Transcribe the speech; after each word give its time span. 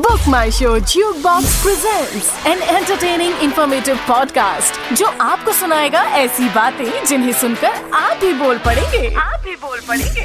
Book 0.00 0.26
My 0.26 0.48
Show 0.48 0.80
Jukebox 0.80 1.44
presents 1.62 2.28
an 2.46 2.60
entertaining 2.74 3.32
informative 3.46 3.98
podcast 4.06 4.78
जो 4.96 5.06
आपको 5.24 5.52
सुनाएगा 5.52 6.02
ऐसी 6.18 6.48
बातें 6.54 7.04
जिन्हें 7.06 7.32
सुनकर 7.40 7.90
आप 7.94 8.16
भी 8.20 8.32
बोल 8.38 8.58
पड़ेंगे 8.66 9.08
आप 9.24 9.42
भी 9.44 9.56
बोल 9.64 9.80
पड़ेंगे 9.88 10.24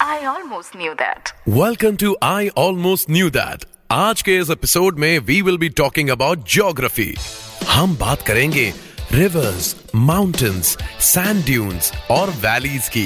I 0.00 0.18
almost 0.34 0.74
knew 0.74 0.94
that. 1.02 1.32
Welcome 1.62 1.96
to 2.04 2.14
I 2.22 2.50
Almost 2.66 3.08
Knew 3.08 3.30
That. 3.38 3.64
आज 3.90 4.22
के 4.22 4.36
इस 4.38 4.50
एपिसोड 4.50 4.98
में 4.98 5.18
we 5.26 5.40
will 5.42 5.58
be 5.58 5.68
talking 5.82 6.08
about 6.10 6.48
geography 6.52 7.14
हम 7.70 7.96
बात 8.00 8.22
करेंगे 8.26 8.72
रिवर्स 9.14 9.74
माउंटेन्स 9.94 10.66
सैंड 11.00 11.44
ड्यून्स 11.44 11.92
और 12.10 12.30
वैलीज 12.30 12.88
की। 12.88 13.04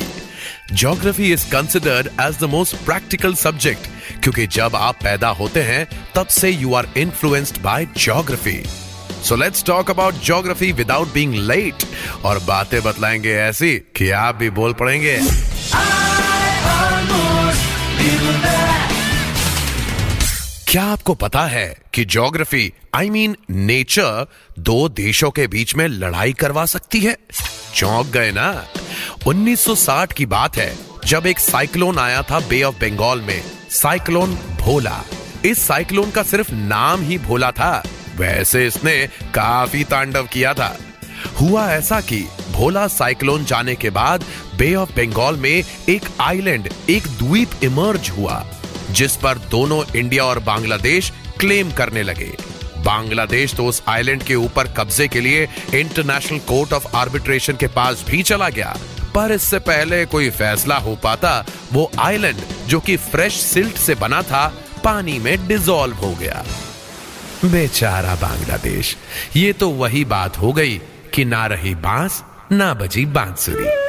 Geography 0.73 1.33
is 1.33 1.47
considered 1.51 2.07
as 2.21 2.39
the 2.41 2.45
most 2.45 2.77
practical 2.77 3.35
subject 3.35 3.89
क्योंकि 4.23 4.47
जब 4.47 4.77
आप 4.77 4.95
पैदा 4.95 5.29
होते 5.29 5.63
हैं, 5.63 5.87
तब 6.15 6.27
से 6.27 6.51
you 6.51 6.75
are 6.75 6.89
influenced 6.97 7.61
by 7.63 7.87
geography 7.97 8.63
so 9.25 9.37
let's 9.37 9.65
talk 9.65 9.91
about 9.91 10.23
geography 10.25 10.73
without 10.73 11.13
being 11.13 11.35
late 11.35 11.85
और 12.25 12.39
बातें 12.39 12.83
बतलाएँगे 12.83 13.35
ऐसी 13.35 13.77
कि 13.97 14.11
आप 14.11 14.35
भी 14.35 14.51
बोल 14.51 14.73
पड़ेंगे। 14.73 15.19
क्या 20.69 20.85
आपको 20.85 21.15
पता 21.15 21.47
है 21.47 21.77
कि 21.95 22.05
ज्योग्राफी 22.05 22.73
आई 22.95 23.11
मीन 23.11 23.37
नेचर 23.51 24.27
दो 24.59 24.89
देशों 24.89 25.31
के 25.31 25.47
बीच 25.47 25.75
में 25.75 25.89
लड़ाई 25.89 26.33
करवा 26.33 26.65
सकती 26.65 27.01
है? 27.01 27.17
चौंक 27.75 28.07
गए 28.07 28.33
ना? 28.33 28.67
1960 29.27 30.13
की 30.13 30.27
बात 30.27 30.57
है, 30.57 30.79
जब 31.07 31.27
एक 31.27 31.39
साइक्लोन 31.39 31.99
आया 31.99 32.23
था 32.23 32.41
बे 32.41 32.63
ऑफ़ 32.63 32.75
बंगाल 32.75 33.21
में 33.21 33.43
साइक्लोन 33.71 34.35
भोला। 34.35 35.05
इस 35.45 35.67
साइक्लोन 35.67 36.11
का 36.11 36.23
सिर्फ़ 36.23 36.53
नाम 36.53 37.03
ही 37.03 37.19
भोला 37.19 37.51
था, 37.51 37.83
वैसे 38.17 38.67
इसने 38.67 39.07
काफ़ी 39.35 39.85
तांडव 39.85 40.29
किया 40.33 40.55
था। 40.55 40.79
हुआ 41.41 41.71
ऐसा 41.71 42.01
कि 42.01 42.29
भोला 42.53 42.89
साइक्लोन 42.89 43.45
जाने 43.45 43.75
के 43.75 43.91
बाद 43.91 44.25
बे 44.57 44.75
ऑफ़ 44.75 44.91
बंगाल 44.91 45.37
में 45.37 45.65
एक 45.89 46.03
आइलैंड 46.21 46.69
एक 46.91 47.07
द्वीप 47.07 47.51
इमर्ज 47.65 48.11
हुआ। 48.11 48.47
जिस 48.97 49.17
पर 49.17 49.39
दोनों 49.39 49.83
इंडिया 49.97 50.25
और 50.25 50.39
बांग्लादेश 50.39 51.13
क्लेम 51.41 51.71
करने 51.71 52.03
लगे। 52.03 52.33
बांग्लादेश 52.79 53.55
तो 53.55 53.67
उस 53.67 53.83
आइलैंड 53.89 54.23
के 54.23 54.35
ऊपर 54.35 54.67
कब्जे 54.69 55.09
के 55.09 55.21
लिए 55.21 55.49
इंटरनेशनल 55.75 56.39
कोर्ट 56.39 56.73
ऑफ़ 56.73 56.97
आर्बिट्रेशन 56.97 57.53
के 57.53 57.67
पास 57.67 58.05
भी 58.09 58.23
चला 58.23 58.49
गया। 58.49 58.77
पर 59.15 59.33
इससे 59.33 59.59
पहले 59.59 60.05
कोई 60.07 60.31
फैसला 60.31 60.77
हो 60.77 60.97
पाता, 60.97 61.47
वो 61.73 61.91
आइलैंड, 61.99 62.37
जो 62.67 62.81
कि 62.81 62.97
फ्रेश 62.97 63.35
सिल्ट 63.35 63.77
से 63.77 63.95
बना 63.95 64.23
था, 64.23 64.47
पानी 64.85 65.19
में 65.19 65.47
डिसॉल्व 65.49 65.97
हो 65.97 66.15
गया। 66.15 66.45
बेचारा 67.45 68.15
बांग्लादेश, 68.15 68.97
ये 69.37 69.53
तो 69.53 69.71
वही 69.71 70.05
बात 70.05 70.39
हो 70.39 70.53
गई 70.53 70.81
कि 71.15 71.25
ना 71.25 71.47
रही 71.47 71.75
बाँस, 71.75 72.23
ना 72.53 72.75
बजी 72.75 73.05
बांसुरी। 73.07 73.86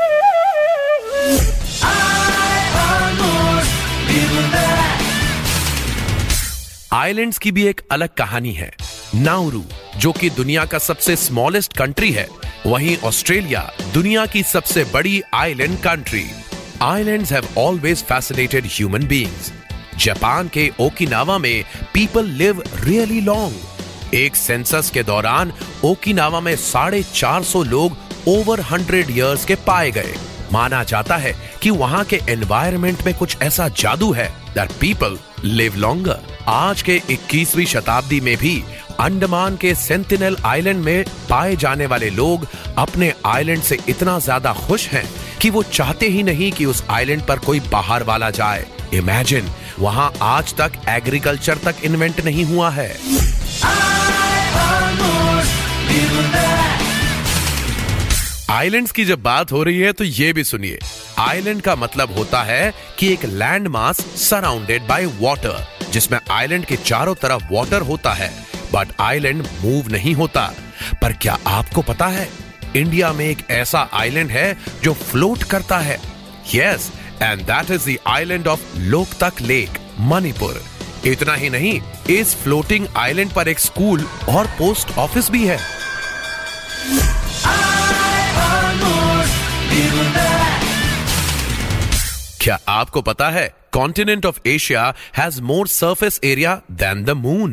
आइलैंड्स 6.98 7.38
की 7.38 7.52
भी 7.52 7.66
एक 7.68 7.82
अलग 7.92 8.10
कहानी 8.10 8.52
है। 8.52 8.72
नाउरू, 9.16 9.64
जो 9.98 10.12
कि 10.12 10.30
दुनिया 10.30 10.64
का 10.66 10.78
सबसे 10.78 11.16
स्मॉलेस्ट 11.16 11.74
कंट्री 11.78 12.12
है, 12.12 12.28
वहीं 12.66 12.98
ऑस्ट्रेलिया 12.98 13.62
दुनिया 13.94 14.26
की 14.26 14.42
सबसे 14.44 14.84
बड़ी 14.84 15.22
island 15.34 15.78
country 15.80 16.24
islands 16.82 17.32
have 17.32 17.48
always 17.58 18.04
fascinated 18.04 18.66
human 18.66 19.06
beings 19.08 19.52
Japan 19.98 20.48
के 20.48 20.70
ओकिनावा 20.80 21.38
में 21.38 21.64
पीपल 21.94 22.26
लिव 22.40 22.64
रियली 22.80 23.22
लॉन्ग 23.22 24.16
एक 24.16 24.36
सेंसस 24.36 24.90
के 24.94 25.04
दौरान 25.04 25.54
ओकिनावा 25.84 26.40
में 26.40 26.56
साढ़े 26.56 27.04
चार 27.14 27.44
सौ 27.44 27.64
लोग 27.64 27.98
ओवर 28.28 28.62
हंड्रेड 28.62 29.10
इयर्स 29.10 29.46
के 29.46 29.56
पाए 29.68 29.92
गए। 29.92 30.16
माना 30.54 30.84
जाता 30.84 31.18
है 31.18 31.36
कि 31.62 31.70
वहाँ 31.84 32.04
के 32.06 32.22
एनवायरमेंट 32.30 33.06
में 33.06 33.14
कुछ 33.18 33.38
ऐसा 33.42 33.68
जादू 33.78 34.12
है 34.12 34.28
दैट 34.56 34.72
पीपल 34.72 35.20
लिव 35.44 35.76
लॉन्गर 35.76 36.37
आज 36.50 36.82
के 36.82 36.98
21वीं 37.12 37.66
शताब्दी 37.66 38.20
में 38.22 38.36
भी 38.38 38.64
अंडमान 39.00 39.56
के 39.58 39.74
सेंटिनल 39.76 40.38
आइलैंड 40.46 40.84
में 40.84 41.04
पाए 41.30 41.56
जाने 41.56 41.86
वाले 41.86 42.10
लोग 42.10 42.48
अपने 42.78 43.12
आइलैंड 43.26 43.62
से 43.64 43.78
इतना 43.90 44.18
ज़्यादा 44.20 44.54
खुश 44.58 44.88
हैं 44.90 45.04
कि 45.42 45.50
वो 45.50 45.64
चाहते 45.64 46.08
ही 46.10 46.24
नहीं 46.24 46.52
कि 46.52 46.66
उस 46.66 46.84
आइलैंड 46.90 47.26
पर 47.28 47.40
कोई 47.40 47.60
बाहर 47.72 48.04
वाला 48.04 48.30
जाए। 48.30 48.66
इमेजिन 48.94 49.50
वहाँ 49.80 50.12
आज 50.22 50.54
तक 50.56 50.80
एग्रीकल्चर 50.90 51.58
तक 51.66 51.84
इन्वेंट 51.86 52.24
नहीं 52.26 52.46
हुआ 52.46 52.70
है। 52.72 52.90
आइलैंड्स 58.52 58.92
की 58.92 59.06
जब 59.06 59.22
बात 59.24 59.52
हो 59.52 59.64
रही 59.64 59.80
है 59.80 59.92
तो 59.92 60.04
ये 60.04 60.34
भी 60.34 60.44
सुनिए। 60.44 60.80
आइलैंड 61.20 61.62
का 61.62 61.76
मतलब 61.76 62.18
होता 62.18 62.44
है 62.44 62.74
कि 63.00 63.14
एक 63.14 63.26
land 63.26 63.68
mass 63.68 64.00
surrounded 64.20 64.88
by 64.88 65.06
water 65.20 65.66
जिसमें 65.92 66.20
आइलैंड 66.32 66.66
के 66.66 66.76
चारों 66.76 67.16
तरफ़ 67.16 67.44
वाटर 67.52 67.82
होता 67.82 68.14
है 68.14 68.30
बट 68.74 68.88
आइलैंड 69.02 69.42
मूव 69.62 69.92
नहीं 69.92 70.14
होता। 70.14 70.52
पर 71.02 71.14
क्या 71.14 71.38
आपको 71.48 71.82
पता 71.82 72.08
है 72.08 72.28
इंडिया 72.76 73.12
में 73.14 73.26
एक 73.26 73.46
ऐसा 73.52 73.90
आइलैंड 73.94 74.32
है 74.32 74.58
जो 74.84 74.94
फ्लोट 74.94 75.44
करता 75.44 75.78
है? 75.80 76.00
Yes 76.56 76.92
and 77.22 77.42
that 77.42 77.72
is 77.72 77.90
the 77.90 77.98
island 78.08 78.48
of 78.48 78.78
Loktak 78.78 79.42
lake 79.42 79.80
Manipur 80.00 80.64
इतना 81.06 81.34
ही 81.34 81.50
नहीं, 81.50 81.80
इस 82.10 82.36
फ्लोटिंग 82.36 82.88
आइलैंड 82.98 83.32
पर 83.32 83.48
एक 83.48 83.60
स्कूल 83.60 84.06
और 84.30 84.48
पोस्ट 84.58 84.98
ऑफ़िस 84.98 85.30
भी 85.32 85.46
है। 85.48 85.60
क्या 92.48 92.60
आपको 92.68 93.02
पता 93.02 93.30
है 93.30 93.56
continent 93.72 94.26
of 94.26 94.40
Asia 94.48 94.94
has 95.18 95.42
more 95.42 95.68
surface 95.68 96.20
area 96.24 96.62
than 96.72 97.04
the 97.04 97.10
moon 97.10 97.52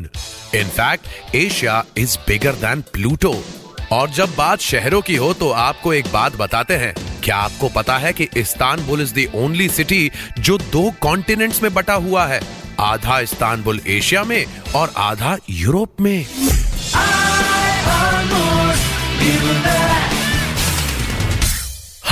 in fact 0.55 1.35
Asia 1.35 1.85
is 1.99 2.17
bigger 2.29 2.53
than 2.53 2.83
Pluto 2.83 3.45
और 3.93 4.11
जब 4.11 4.35
बात 4.37 4.61
शहरों 4.61 5.01
की 5.03 5.17
हो 5.17 5.33
तो 5.35 5.51
आपको 5.51 5.95
एक 5.95 6.13
बात 6.13 6.37
बताते 6.37 6.77
हैं। 6.77 6.95
क्या 7.25 7.37
आपको 7.37 7.69
पता 7.69 7.99
है 7.99 8.13
कि 8.13 8.29
Istanbul 8.37 9.03
is 9.03 9.15
the 9.15 9.31
only 9.35 9.69
city 9.69 10.11
जो 10.39 10.59
दो 10.59 10.91
कॉन्टिनेंट्स 11.01 11.63
में 11.63 11.75
बटा 11.75 11.95
हुआ 11.95 12.27
है? 12.27 12.41
आधा 12.81 13.21
इस्तानबुल 13.21 13.81
एशिया 13.87 14.25
में 14.25 14.45
और 14.77 14.93
आधा 14.97 15.37
यूरोप 15.51 16.01
में। 16.01 16.44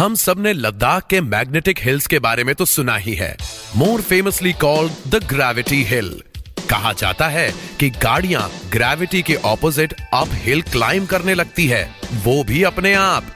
हम 0.02 0.14
सबने 0.14 0.52
लद्दाख 0.52 1.06
के 1.10 1.20
मैग्नेटिक 1.20 1.78
हिल्स 1.80 2.06
के 2.06 2.18
बारे 2.18 2.44
में 2.44 2.54
तो 2.54 2.64
सुना 2.64 2.96
ही 2.96 3.14
है। 3.14 3.36
More 3.76 4.00
famously 4.00 4.52
called 4.52 4.92
the 5.08 5.14
gravity 5.24 5.82
hill. 5.84 6.22
कहा 6.70 6.92
जाता 6.92 7.28
है 7.28 7.54
कि 7.80 7.90
गाड़ियाँ 7.90 8.50
ग्रेविटी 8.72 9.22
के 9.22 9.34
ऑपोजिट 9.34 9.94
अप 10.14 10.28
हिल 10.32 10.62
क्लाइम 10.62 11.06
करने 11.06 11.34
लगती 11.34 11.66
है। 11.66 11.94
वो 12.12 12.44
भी 12.44 12.62
अपने 12.62 12.94
आप। 12.94 13.26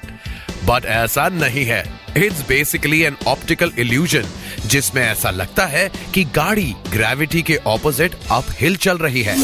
बट 0.64 0.86
ऐसा 0.86 1.28
नहीं 1.28 1.64
है। 1.64 2.00
It's 2.16 2.48
basically 2.48 3.02
an 3.02 3.16
optical 3.26 3.72
illusion 3.78 4.24
जिसमें 4.66 5.02
ऐसा 5.02 5.30
लगता 5.30 5.66
है 5.66 5.90
कि 6.14 6.24
गाड़ी 6.24 6.74
ग्रेविटी 6.90 7.42
के 7.42 7.56
ऑपोजिट 7.56 8.14
अप 8.30 8.46
हिल 8.50 8.76
चल 8.76 8.98
रही 8.98 9.22
है। 9.22 9.36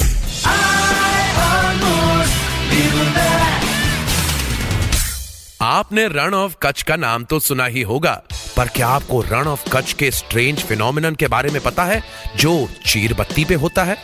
आपने 5.63 6.07
रण 6.09 6.35
ऑफ़ 6.35 6.55
कच्छ 6.63 6.83
का 6.83 6.95
नाम 6.97 7.25
तो 7.25 7.39
सुना 7.39 7.65
ही 7.65 7.83
होगा, 7.83 8.13
पर 8.57 8.69
क्या 8.69 8.87
आपको 8.89 9.21
रण 9.21 9.47
ऑफ़ 9.47 9.69
कच्छ 9.73 9.93
के 9.93 10.11
स्ट्रेंज 10.11 10.63
फिनोमिनन 10.63 11.15
के 11.15 11.27
बारे 11.27 11.51
में 11.51 11.61
पता 11.63 11.85
है, 11.85 12.03
जो 12.37 12.69
चीर 12.87 13.15
बत्ती 13.15 13.45
पे 13.45 13.55
होता 13.55 13.85
है? 13.85 13.97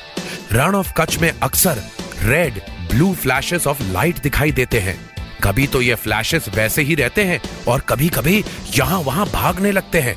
रण 0.53 0.75
ऑफ़ 0.75 0.93
कच्छ 0.97 1.19
में 1.19 1.31
अक्सर 1.33 1.83
red 2.23 2.61
blue 2.91 3.13
flashes 3.15 3.67
of 3.67 3.83
light 3.83 4.19
दिखाई 4.19 4.53
देते 4.53 4.81
हैं। 4.81 4.99
कभी 5.45 5.67
तो 5.67 5.83
ये 5.83 5.95
फ्लैशेस 5.95 6.49
वैसे 6.49 6.83
ही 6.83 6.95
रहते 6.95 7.25
हैं, 7.25 7.41
और 7.69 7.81
कभी 7.81 8.09
कभी 8.09 8.45
यहाँ 8.77 9.01
वहाँ 9.01 9.27
भागने 9.27 9.73
लगते 9.73 10.01
हैं। 10.01 10.17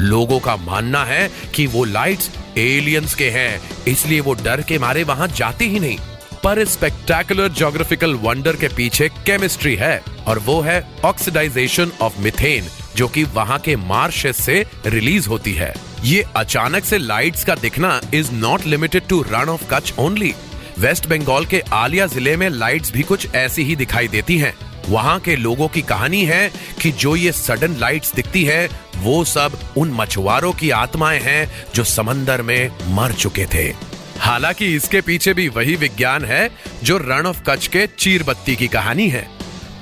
लोगों 0.00 0.40
का 0.40 0.56
मानना 0.56 1.04
है 1.04 1.30
कि 1.54 1.66
वो 1.66 1.84
लाइट्स 1.84 2.30
एलियंस 2.58 3.14
के 3.14 3.30
हैं, 3.30 3.60
इसलिए 3.88 4.20
वो 4.20 4.34
डर 4.34 4.62
के 4.62 4.78
मारे 4.78 5.04
वहाँ 5.04 5.28
जाते 5.28 5.64
ही 5.64 5.80
नहीं। 5.80 5.98
पर 6.44 6.58
इस 6.58 6.72
स्पेक्टेकुलर 6.72 7.48
जोग्राफिकल 7.48 8.14
वंडर 8.14 8.56
के 8.56 8.68
पीछे 8.68 9.08
केमिस्ट्री 9.26 9.74
है 9.76 10.02
और 10.26 10.38
वो 10.38 10.60
है 10.60 10.82
ऑक्सीडाइजेशन 11.04 11.92
ऑफ़ 12.00 12.20
मिथेन 12.20 12.68
जो 12.96 13.08
कि 13.08 13.24
वहाँ 13.24 13.58
के 13.58 13.76
मार्शेस 13.76 14.36
से 14.36 14.64
रिलीज़ 14.86 15.28
होती 15.28 15.52
है। 15.52 15.72
ये 16.04 16.24
अचानक 16.36 16.84
से 16.84 16.98
लाइट्स 16.98 17.44
का 17.44 17.54
दिखना 17.54 18.00
is 18.14 18.32
not 18.32 18.66
limited 18.66 19.06
to 19.08 19.20
Rann 19.22 19.48
of 19.48 19.64
Kutch 19.70 19.92
only 19.98 20.34
West 20.78 21.08
Bengal 21.08 21.44
के 21.44 21.60
आलिया 21.72 22.06
ज़िले 22.06 22.36
में 22.36 22.48
लाइट्स 22.48 22.92
भी 22.92 23.02
कुछ 23.02 23.34
ऐसी 23.34 23.62
ही 23.62 23.76
दिखाई 23.76 24.08
देती 24.08 24.38
हैं। 24.38 24.54
वहाँ 24.88 25.18
के 25.20 25.36
लोगों 25.36 25.68
की 25.68 25.82
कहानी 25.82 26.24
है 26.24 26.50
कि 26.82 26.90
जो 26.92 27.14
ये 27.16 27.32
सडन 27.32 27.76
लाइट्स 27.76 28.14
दिखती 28.14 28.44
है, 28.44 28.68
वो 28.96 29.24
सब 29.24 29.58
उन 29.76 29.90
मछुआरों 29.90 30.52
की 30.52 30.70
आत्माएँ 30.70 31.20
हैं 31.20 31.50
जो 31.74 31.84
समंदर 31.84 32.42
में 32.42 32.70
मर 32.88 33.12
चुके 33.12 33.46
थे। 33.46 33.89
हालाँकि 34.20 34.66
इसके 34.76 35.00
पीछे 35.00 35.32
भी 35.34 35.48
वही 35.48 35.74
विज्ञान 35.76 36.24
है 36.24 36.48
जो 36.84 36.96
रण 36.98 37.26
ऑफ़ 37.26 37.42
कच्छ 37.42 37.66
के 37.66 37.86
चीर 37.98 38.22
बत्ती 38.22 38.56
की 38.56 38.66
कहानी 38.68 39.08
है। 39.08 39.22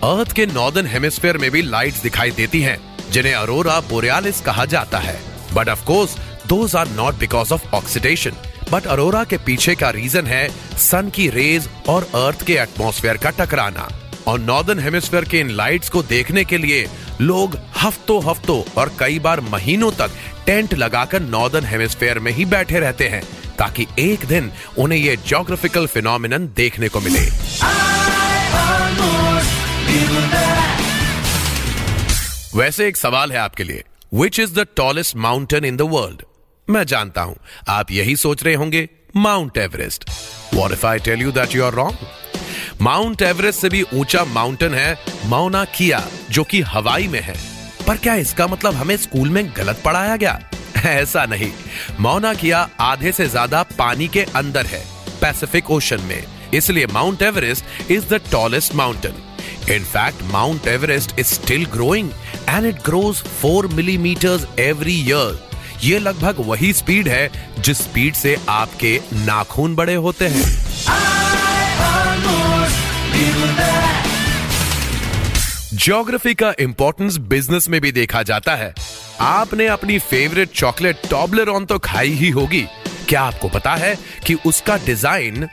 अर्थ 0.05 0.33
के 0.33 0.47
नॉर्दर्न 0.47 0.87
हेमिस्फेयर 0.87 1.39
में 1.39 1.51
भी 1.51 1.63
लाइट्स 1.63 2.03
दिखाई 2.03 2.31
देती 2.31 2.61
हैं, 2.61 2.79
जिन्हें 3.11 3.35
अरोरा 3.35 3.79
बोरियालिस 3.81 4.41
कहा 4.41 4.65
जाता 4.65 4.99
है। 4.99 5.19
But 5.55 5.69
of 5.69 5.85
course 5.85 6.17
those 6.47 6.75
are 6.77 6.89
not 6.89 7.15
because 7.15 7.53
of 7.55 7.67
oxidation 7.75 8.33
but 8.73 8.87
aurora 8.87 9.23
के 9.25 9.37
पीछे 9.37 9.75
का 9.75 9.91
रीजन 9.91 10.27
है 10.27 10.49
सन 10.79 11.11
की 11.11 11.29
रेज 11.29 11.69
और 11.89 12.03
अर्थ 12.15 12.45
के 12.47 12.55
एटमोस्फेयर 12.55 13.17
का 13.17 13.31
टकराना। 13.31 13.89
और 14.27 14.39
नॉर्दर्न 14.41 14.79
हेमिस्फेयर 14.79 15.25
के 15.25 15.41
इन 15.41 15.51
लाइट्स 15.51 15.89
को 15.89 16.03
देखने 16.03 16.45
के 16.45 16.59
लिए 16.59 16.87
लोग 17.21 17.57
हफ्तों 17.83 18.21
हफ्तों 18.25 18.63
और 18.73 18.93
कई 18.99 19.19
बार 19.19 19.41
महीनों 19.41 19.91
तक 19.91 20.17
टेंट 20.47 20.75
लगाकर 20.75 21.23
नॉर्दर्न 21.23 21.65
हेमिस्फेयर 21.65 22.19
में 22.19 22.33
ही 22.33 22.45
बैठे 22.45 22.81
रहते 22.81 23.09
हैं। 23.09 23.23
ताकि 23.59 23.87
एक 23.99 24.25
दिन 24.27 24.51
उन्हें 24.79 24.99
ये 24.99 25.17
जोग्राफिकल 25.27 25.87
फिनोमिनन 25.87 26.47
देखने 26.57 26.89
को 26.89 27.01
मिले। 27.01 27.27
वैसे 32.57 32.87
एक 32.89 32.97
सवाल 32.97 33.33
है 33.33 33.39
आपके 33.39 33.65
लिए। 33.65 33.85
Which 34.15 34.39
is 34.41 34.55
the 34.55 34.67
tallest 34.77 35.17
mountain 35.17 35.65
in 35.65 35.77
the 35.77 35.81
world 35.81 36.23
मैं 36.69 36.85
जानता 36.85 37.23
हूँ। 37.23 37.37
आप 37.69 37.91
यही 37.91 38.17
सोच 38.17 38.43
रहे 38.45 38.55
होंगे 38.55 38.89
Mount 39.17 39.59
Everest 39.59 40.11
what 40.55 40.73
if 40.73 40.87
I 40.87 40.99
tell 40.99 41.23
you 41.23 41.33
that 41.33 41.55
you 41.55 41.65
are 41.65 41.73
wrong 41.73 41.99
Mount 42.81 43.23
Everest 43.23 43.61
से 43.61 43.69
भी 43.69 43.83
ऊँचा 43.95 44.25
माउंटेन 44.25 44.75
है 44.75 44.97
माउना 45.27 45.65
किया 45.65 46.03
जो 46.31 46.45
कि 46.45 46.61
हवाई 46.61 47.09
में 47.09 47.21
है। 47.21 47.35
पर 47.87 47.97
क्या 47.97 48.15
इसका 48.15 48.47
मतलब 48.47 48.75
हमें 48.75 48.97
स्कूल 48.97 49.31
में 49.31 49.53
गलत 49.57 49.83
पढ़ाया 49.85 50.17
गया? 50.17 50.48
ऐसा 50.87 51.25
नहीं। 51.25 51.53
मौना 52.01 52.35
किया 52.35 52.69
आधे 52.81 53.13
से 53.13 53.27
ज़्यादा 53.27 53.63
पानी 53.63 54.09
के 54.09 54.23
अंदर 54.37 54.67
है 54.67 54.85
पैसिफिक 55.21 55.71
ओशन 55.71 56.01
में। 56.01 56.23
इसलिए 56.55 56.87
Mount 56.87 57.23
Everest 57.23 57.91
is 57.91 58.07
the 58.07 58.21
tallest 58.33 58.75
mountain 58.75 59.15
In 59.71 59.85
fact, 59.85 60.23
Mount 60.33 60.67
Everest 60.67 61.11
is 61.19 61.27
still 61.27 61.65
growing 61.67 62.07
and 62.47 62.67
it 62.67 62.83
grows 62.83 63.21
4 63.43 63.69
millimeters 63.69 64.47
every 64.59 64.95
year. 65.09 65.35
ये 65.85 65.99
लगभग 65.99 66.37
वही 66.39 66.73
स्पीड 66.73 67.09
है 67.09 67.31
जिस 67.59 67.79
स्पीड 67.79 68.15
से 68.15 68.37
आपके 68.49 69.01
नाखून 69.15 69.75
बड़े 69.75 69.95
होते 69.95 70.29
हैं। 70.29 70.47
ज्योग्राफी 75.75 76.35
का 76.35 76.53
इंपॉर्टेंस 76.61 77.17
बिज़नेस 77.17 77.69
में 77.69 77.81
भी 77.81 77.93
देखा 77.93 78.23
जाता 78.23 78.55
है। 78.57 78.75
आपने 79.21 79.67
अपनी 79.67 79.99
फेवरेट 79.99 80.51
चॉकलेट 80.53 80.97
टॉबलर 81.11 81.65
तो 81.65 81.79
खाई 81.79 82.11
ही 82.11 82.29
होगी। 82.31 82.67
क्या 83.09 83.21
आपको 83.23 83.49
पता 83.49 83.75
है 83.77 83.95
कि 84.27 84.35
उसका 84.47 84.77
डिज़ाइन 84.77 85.49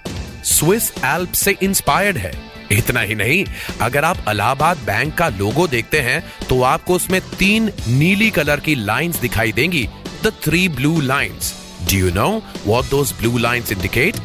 स्विस 0.45 0.91
एल्प 1.05 1.31
से 1.33 1.55
इंस्पायर्ड 1.63 2.17
है? 2.17 2.31
इतना 2.71 2.99
ही 2.99 3.15
नहीं, 3.15 3.45
अगर 3.81 4.05
आप 4.05 4.17
अलाहाबाद 4.27 4.77
बैंक 4.85 5.13
का 5.17 5.27
लोगो 5.29 5.67
देखते 5.67 5.99
हैं 5.99 6.23
तो 6.49 6.61
आपको 6.63 6.95
उसमें 6.95 7.19
तीन 7.29 7.71
नीली 7.89 8.29
कलर 8.31 8.59
की 8.59 8.75
लाइंस 8.75 9.19
दिखाई 9.19 9.51
देंगी 9.51 9.87
the 10.23 10.31
three 10.43 10.67
blue 10.69 10.99
lines 11.01 11.53
do 11.91 11.97
you 11.97 12.11
know 12.13 12.29
what 12.65 12.89
those 12.89 13.13
blue 13.19 13.37
lines 13.37 13.71
indicate 13.71 14.15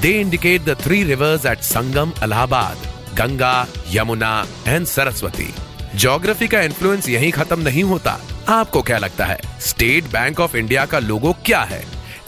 they 0.00 0.12
indicate 0.20 0.64
the 0.64 0.76
three 0.80 1.02
rivers 1.04 1.46
at 1.46 1.62
Sangam 1.62 2.12
Allahabad 2.22 2.86
Ganga 3.18 3.66
Yamuna 3.92 4.34
and 4.68 4.86
Saraswati 4.86 5.52
geography 5.94 6.48
का 6.48 6.60
इन्फ्लुएंस 6.62 7.08
यहीं 7.08 7.30
खत्म 7.32 7.60
नहीं 7.60 7.82
होता। 7.84 8.18
आपको 8.48 8.80
क्या 8.82 8.98
लगता 8.98 9.24
है 9.24 9.38
स्टेट 9.66 10.04
बैंक 10.12 10.40
ऑफ़ 10.40 10.56
इंडिया 10.56 10.84
का 10.86 10.98
लोगो 10.98 11.32
क्या 11.46 11.60
है 11.70 11.82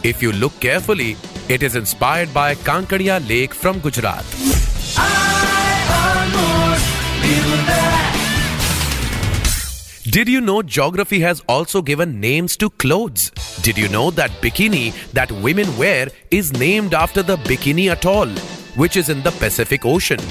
if 0.05 0.25
you 0.25 0.31
look 0.33 0.53
carefully 0.63 1.17
it 1.51 1.63
is 1.63 1.77
inspired 1.79 2.31
by 2.33 2.55
Kankaria 2.67 3.19
lake 3.19 3.55
from 3.55 3.81
Gujarat 3.81 4.35
Did 10.17 10.29
you 10.33 10.41
know 10.41 10.63
geography 10.75 11.19
has 11.21 11.41
also 11.55 11.81
given 11.83 12.13
names 12.21 12.55
to 12.59 12.69
clothes? 12.83 13.25
Did 13.61 13.77
you 13.77 13.89
know 13.89 14.05
that 14.13 14.37
bikini 14.45 14.85
that 15.19 15.33
women 15.47 15.73
wear 15.77 16.09
is 16.31 16.53
named 16.55 16.95
after 16.95 17.25
the 17.31 17.37
Bikini 17.49 17.87
Atoll, 17.95 18.33
which 18.77 18.97
is 18.97 19.11
in 19.11 19.21
the 19.27 19.33
Pacific 19.43 19.85
Ocean? 19.95 20.23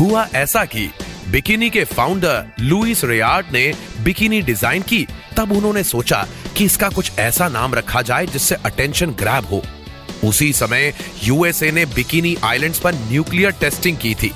हुआ 0.00 0.26
ऐसा 0.34 0.64
कि 0.74 0.88
bikini 1.26 1.68
के 1.70 1.82
founder 1.84 2.44
Louis 2.60 3.02
Reard 3.04 3.46
ने 3.52 3.72
bikini 4.02 4.40
design 4.42 4.82
की, 4.82 5.06
तब 5.36 5.52
उन्होंने 5.52 5.82
सोचा 5.82 6.26
कि 6.56 6.64
इसका 6.64 6.88
कुछ 6.88 7.18
ऐसा 7.18 7.48
नाम 7.48 7.74
रखा 7.74 8.02
जाए 8.02 8.26
जिससे 8.26 8.54
अटेंशन 8.66 9.10
ग्रैब 9.12 9.44
हो। 9.44 9.62
उसी 10.24 10.52
समय 10.52 10.92
यूएसए 11.24 11.70
ने 11.70 11.84
बिकिनी 11.86 12.36
आइलैंड्स 12.44 12.78
पर 12.78 12.94
न्यूक्लियर 12.94 13.50
टेस्टिंग 13.60 13.96
की 13.96 14.14
थी। 14.14 14.32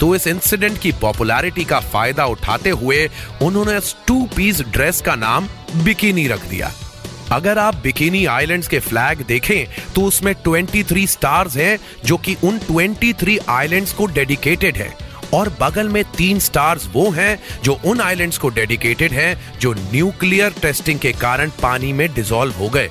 तो 0.00 0.14
इस 0.16 0.26
इंसिडेंट 0.26 0.78
की 0.78 0.92
पॉपुलैरिटी 0.92 1.64
का 1.64 1.80
फ़ायदा 1.80 2.26
उठाते 2.26 2.70
हुए 2.70 3.08
उन्होंने 3.42 3.78
टू 4.06 4.24
पीस 4.36 4.60
ड्रेस 4.62 5.00
का 5.00 5.14
नाम 5.16 5.48
बिकिनी 5.84 6.26
रख 6.28 6.46
दिया। 6.46 6.72
अगर 7.32 7.58
आप 7.58 7.74
बिकिनी 7.74 8.24
आइलैंड्स 8.26 8.68
के 8.68 8.78
फ्लैग 8.78 9.24
देखें 9.26 9.92
तो 9.94 10.02
उसमें 10.02 10.34
23 10.44 11.06
स्टार्स 11.06 11.56
हैं, 11.56 11.78
जो 12.04 12.16
कि 12.16 12.36
उन 12.44 12.58
23 12.60 13.38
आइलैंड्स 13.48 13.92
को 13.92 14.06
डेडिकेटेड 14.06 14.76
है। 14.76 15.09
और 15.34 15.48
बगल 15.60 15.88
में 15.88 16.02
तीन 16.16 16.38
स्टार्स 16.38 16.88
वो 16.92 17.10
हैं 17.10 17.38
जो 17.64 17.78
उन 17.84 18.00
आइलैंड्स 18.00 18.38
को 18.38 18.48
डेडिकेटेड 18.48 19.12
हैं 19.12 19.58
जो 19.58 19.72
न्यूक्लियर 19.72 20.54
टेस्टिंग 20.62 20.98
के 20.98 21.12
कारण 21.12 21.50
पानी 21.62 21.92
में 21.92 22.08
डिसॉल्व 22.14 22.54
हो 22.54 22.68
गए। 22.68 22.90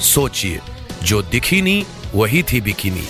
सोचिए, 0.00 0.60
जो 1.02 1.22
दिखी 1.22 1.62
नहीं 1.62 1.84
वही 2.14 2.42
थी 2.42 2.60
bikini. 2.60 3.06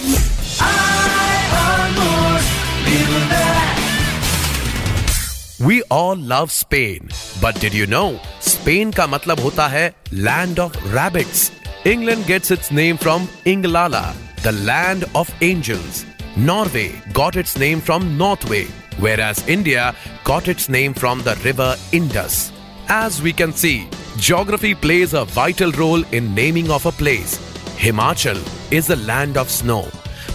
We 5.63 5.81
all 5.93 6.21
love 6.33 6.47
Spain 6.47 7.09
but 7.43 7.61
did 7.61 7.75
you 7.75 7.87
know 7.87 8.21
Spain 8.43 8.93
का 8.93 9.07
मतलब 9.07 9.41
होता 9.41 9.67
है 9.69 9.93
land 10.13 10.59
of 10.59 10.79
rabbits 10.79 11.51
England 11.87 12.25
gets 12.27 12.53
its 12.53 12.73
name 12.73 12.97
from 12.97 13.27
Englaland 13.47 14.01
the 14.45 14.49
land 14.49 15.05
of 15.17 15.45
angels 15.45 16.05
Norway 16.38 17.02
got 17.12 17.35
its 17.35 17.58
name 17.58 17.81
from 17.81 18.17
Northway, 18.17 18.67
whereas 19.00 19.44
India 19.49 19.93
got 20.23 20.46
its 20.46 20.69
name 20.69 20.94
from 20.94 21.20
the 21.23 21.35
river 21.44 21.75
Indus. 21.90 22.52
As 22.88 23.20
we 23.20 23.32
can 23.32 23.52
see, 23.52 23.88
geography 24.17 24.73
plays 24.73 25.14
a 25.14 25.25
vital 25.25 25.73
role 25.73 26.05
in 26.12 26.32
naming 26.37 26.70
of 26.70 26.87
a 26.87 26.93
place. 26.93 27.39
Himachal 27.77 28.39
is 28.72 28.86
the 28.86 28.94
land 28.96 29.36
of 29.36 29.51
snow. 29.51 29.82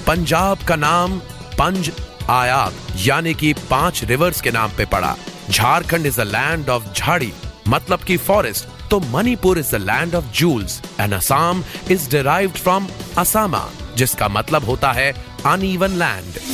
Punjab 0.08 0.64
का 0.68 0.76
नाम 0.76 1.18
पंज 1.60 1.92
आयाब 2.30 2.74
यानी 3.06 3.34
कि 3.34 3.54
पाँच 3.70 4.04
reverse 4.10 4.42
के 4.42 4.52
नाम 4.52 4.72
पे 4.78 4.86
पड़ा 4.94 5.16
Jharkhand 5.50 6.06
is 6.06 6.20
the 6.22 6.26
land 6.32 6.70
of 6.70 6.94
झाड़ी 6.94 7.32
मतलब 7.68 8.04
की 8.08 8.18
फॉरेस्ट 8.18 8.68
तो 8.90 9.00
Manipur 9.14 9.60
is 9.60 9.72
the 9.76 9.80
land 9.82 10.16
of 10.16 10.26
jewels 10.40 10.82
and 11.00 11.14
Assam 11.14 11.64
is 11.92 12.10
derived 12.12 12.58
from 12.58 12.88
असामा 13.18 13.66
जिसका 13.98 14.28
मतलब 14.28 14.64
होता 14.66 14.92
है 14.92 15.12
Uneven 15.47 15.99
land 15.99 16.47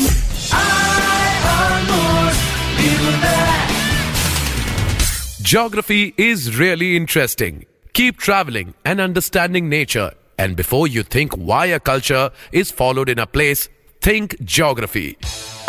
Geography 5.42 6.14
is 6.16 6.58
really 6.58 6.96
interesting. 6.96 7.66
Keep 7.92 8.18
traveling 8.18 8.74
and 8.84 9.00
understanding 9.00 9.68
nature. 9.68 10.12
And 10.38 10.56
before 10.56 10.86
you 10.88 11.02
think 11.04 11.34
why 11.34 11.66
a 11.66 11.78
culture 11.80 12.30
is 12.52 12.70
followed 12.70 13.08
in 13.08 13.18
a 13.18 13.26
place, 13.28 13.68
think 14.02 14.36
geography. 14.56 15.08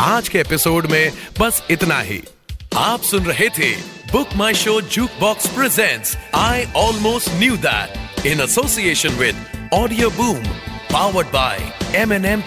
आज 0.01 0.29
के 0.29 0.39
episode 0.39 0.85
में 0.91 1.11
बस 1.39 1.61
इतना 1.71 1.99
ही 2.01 2.21
आप 2.77 3.01
सुन 3.09 3.25
रहे 3.25 3.49
थे 3.57 3.71
BookMyShow 4.53 4.79
Jukebox 5.19 5.47
presents 5.55 6.15
I 6.35 6.65
almost 6.77 7.29
knew 7.39 7.57
that 7.67 8.25
in 8.25 8.41
association 8.41 9.15
with 9.19 9.69
Audioboom 10.19 10.43
powered 10.92 11.26
by 11.32 11.58
M 12.00 12.12
N 12.12 12.24
M 12.24 12.42